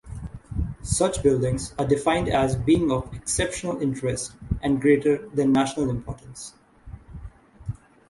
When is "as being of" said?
2.27-3.13